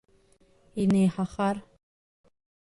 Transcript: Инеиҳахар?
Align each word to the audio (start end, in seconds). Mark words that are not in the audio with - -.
Инеиҳахар? 0.81 1.57